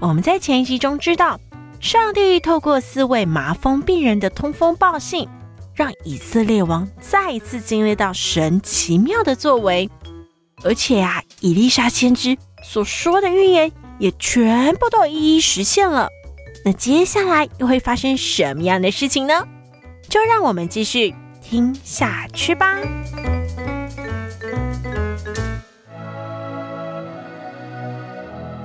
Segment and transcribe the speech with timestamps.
[0.00, 1.40] 我们在前一集中知道，
[1.80, 5.28] 上帝透过四位麻风病人的通风报信，
[5.74, 9.90] 让以色列王再一次经历到神奇妙的作为，
[10.62, 16.08] 而且啊，以利沙先知所说的预言也全部都一一实现了。
[16.64, 19.46] 那接下来又会发生什么样的事情呢？
[20.08, 21.14] 就让我们继续。
[21.40, 22.76] 听下去吧。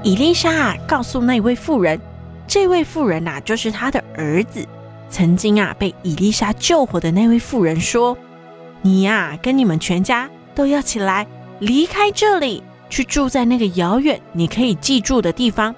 [0.03, 1.97] 伊丽莎啊，告诉那位妇人，
[2.45, 4.67] 这位妇人呐，就是他的儿子，
[5.09, 8.17] 曾经啊被伊丽莎救活的那位妇人说
[8.83, 11.25] ：“你呀，跟你们全家都要起来，
[11.59, 15.73] 离开这里，去住在那个遥远你可以记住的地方，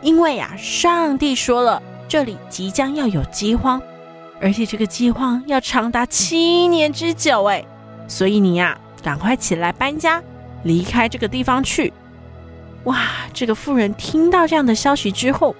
[0.00, 3.78] 因为啊，上帝说了，这里即将要有饥荒。”
[4.40, 7.62] 而且这个饥荒要长达七年之久，哎，
[8.08, 10.22] 所以你呀，赶快起来搬家，
[10.62, 11.92] 离开这个地方去。
[12.86, 12.98] 哇，
[13.32, 15.54] 这个妇人听到这样的消息之后，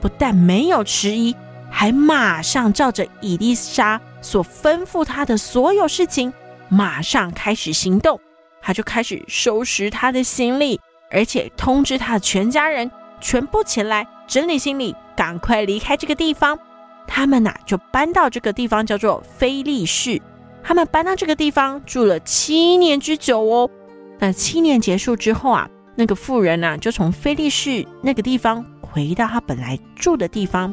[0.00, 1.34] 不但没有迟疑，
[1.70, 6.32] 还马上照着伊丽莎所吩咐她的所有事情，
[6.68, 8.20] 马上开始行动。
[8.60, 10.78] 她就开始收拾她的行李，
[11.10, 16.58] 而且通知她的全家人全部前来整理行李，赶快离开这个地方。
[17.06, 20.20] 他们呐、啊，就搬到这个地方，叫做菲利士。
[20.62, 23.70] 他们搬到这个地方住了七年之久哦。
[24.18, 30.72] 那七年结束之后啊，那个妇人呢、啊，就从菲利士那个地方回到他本来住的地方。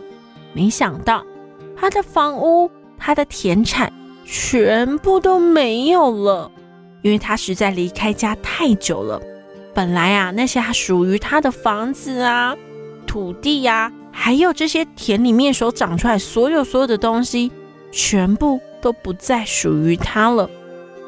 [0.54, 1.26] 没想到，
[1.76, 2.70] 他的房屋、
[3.00, 3.92] 他的田产
[4.24, 6.52] 全部都没有了，
[7.02, 9.20] 因为他实在离开家太久了。
[9.74, 12.56] 本来啊，那些还属于他的房子啊、
[13.08, 13.94] 土地呀、啊。
[14.12, 17.52] 还有这些田里面所长出来所有所有的东西，
[17.92, 20.48] 全部都不再属于他了。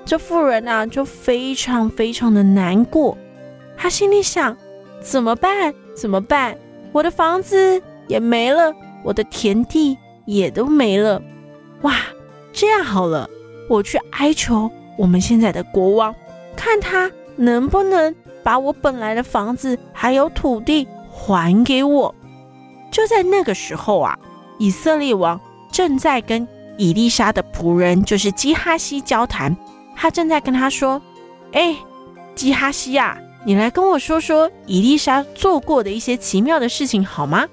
[0.04, 3.16] 这妇人啊，就非常非常的难过。
[3.78, 4.58] 他心里想：
[5.00, 5.74] 怎么办？
[5.96, 6.58] 怎么办？
[6.92, 8.74] 我的房子也没了，
[9.04, 11.22] 我的田地也都没了。
[11.82, 11.94] 哇，
[12.52, 13.30] 这样好了，
[13.70, 16.14] 我去哀求我们现在的国王，
[16.56, 22.14] 看他能不能把我本来的房子还有土地还给我。
[22.90, 24.18] 就在那个时候啊，
[24.58, 25.40] 以色列王
[25.72, 29.56] 正在跟以利沙的仆人，就是基哈西交谈。
[29.96, 31.02] 他正在跟他说
[31.52, 31.76] ：“哎，
[32.34, 33.18] 基哈西呀，
[33.48, 37.48] 你来跟我说说伊丽莎做过的一些奇妙的事情好吗？”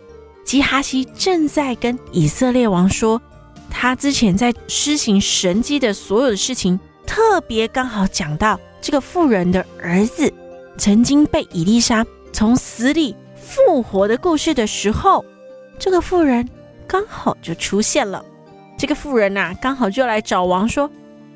[0.44, 3.22] 基哈西正在跟以色列王说，
[3.70, 10.34] 他之前在施行神迹的所有的事情，特别刚好讲到这个妇人的儿子
[10.76, 13.14] 曾经被伊丽莎从死里。
[13.36, 15.24] 复活的故事的时候，
[15.78, 16.48] 这个妇人
[16.88, 18.24] 刚好就出现了。
[18.76, 20.90] 这个妇人呐、刚好就来找王说：“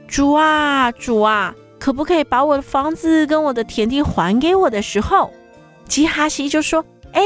[0.08, 5.30] 主啊，主啊，可不可以把我的房子跟我的田地还给我的时候？”
[5.88, 7.22] 吉哈西就说：“哎，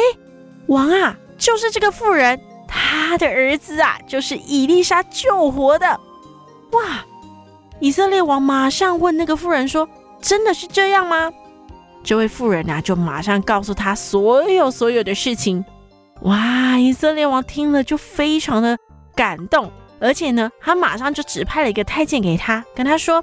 [0.66, 5.98] 王啊，就是这个妇人，他的儿子啊，就是以利沙救活的。”
[6.72, 7.04] 哇！
[7.80, 9.88] 以色列王马上问那个妇人说
[10.22, 11.32] ：“真的是这样吗？”
[12.04, 15.64] 这位妇人呐、啊，就马上告诉他所有所有的事情。
[16.22, 16.78] 哇！
[16.78, 18.78] 以色列王听了就非常的
[19.14, 19.70] 感动，
[20.00, 23.22] 而且呢，他马上就指派了一个太监给他，跟他说，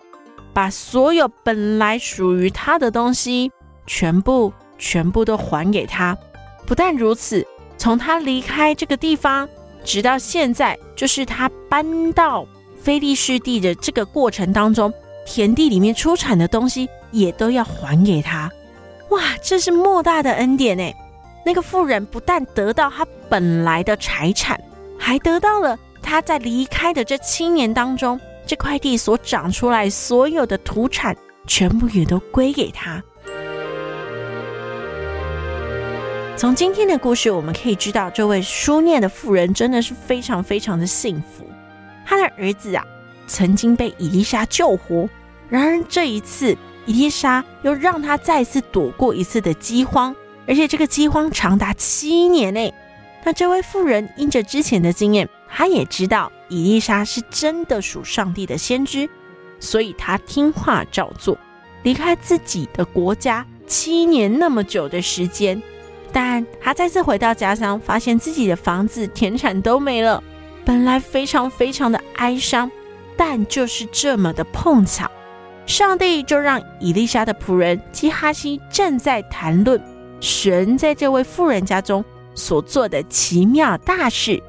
[0.54, 3.52] 把所有本来属于他的东西，
[3.86, 6.18] 全部全部都还给他。
[6.66, 7.46] 不但如此，
[7.78, 9.48] 从他离开这个地方，
[9.84, 12.46] 直到现在，就是他搬到
[12.82, 14.94] 非利士地的这个过程当中，
[15.26, 18.52] 田地里面出产的东西，也都要还给他。
[19.10, 20.92] 哇，这是莫大的恩典呢！
[21.46, 24.60] 那个妇人不但得到她本来的财产，
[25.00, 28.20] 还得到了她在离开的这七年当中，
[28.50, 31.16] 这块地所长出来所有的土产，
[31.46, 33.00] 全部也都归给他。
[36.36, 41.46] 从今天的故事，我们可以知道，这位书念的妇人真的是非常非常的幸福。
[42.04, 42.84] 她的儿子啊，
[43.28, 45.08] 曾经被伊丽莎救活，
[45.48, 46.58] 然而这一次。
[46.88, 50.16] 伊丽莎又让他再次躲过一次的饥荒，
[50.48, 52.74] 而且这个饥荒长达七年内。
[53.24, 59.10] 那这位妇人因着之前的经验，他也知道伊丽莎是真的属上帝的先知，
[59.60, 61.38] 所以他听话照做，
[61.84, 65.62] 离开自己的国家七年那么久的时间，
[66.12, 70.24] 但他再次回到家乡，发现自己的房子、田产都没了，
[70.64, 72.70] 本来非常非常的哀伤，
[73.18, 75.10] 但就是这么的碰巧，
[75.66, 79.82] 上帝就让伊丽莎的仆人基哈西正在谈论
[80.20, 82.04] 神在这位富人家中
[82.34, 84.42] 所做的奇妙大事，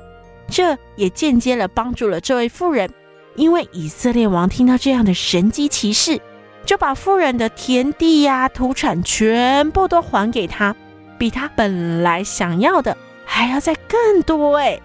[0.50, 2.90] 这也间接了帮助了这位妇人，
[3.36, 6.20] 因为以色列王听到这样的神迹奇事，
[6.66, 10.74] 就把妇人的田地呀、土产全部都还给他。
[11.16, 14.80] 比他本来想要的还要再更多哎，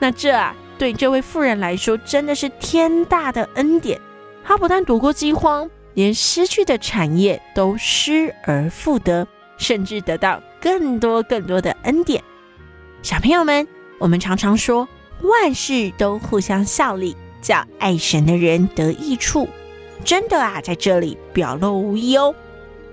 [0.00, 4.00] 那这啊，对这位妇人来说真的是天大的恩典。
[4.42, 9.24] 她不但躲过饥荒，连失去的产业都失而复得，
[9.58, 12.20] 甚至得到更多更多的恩典。
[13.02, 13.68] 小朋友们，
[14.00, 14.88] 我们常常说
[15.22, 19.48] 万事都互相效力，叫爱神的人得益处。
[20.04, 22.34] 真的啊，在这里表露无遗哦。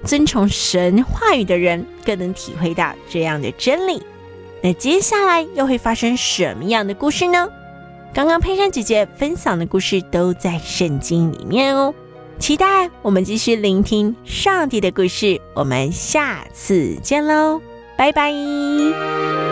[0.03, 4.03] 遵从神话语的人更能体会到这样的真理。
[4.61, 7.47] 那接下来又会发生什么样的故事呢？
[8.13, 11.93] 刚刚佩珊姐姐分享的故事都在圣经里面哦。
[12.39, 15.39] 期待我们继续聆听上帝的故事。
[15.55, 17.61] 我们下次见喽，
[17.97, 19.46] 拜拜。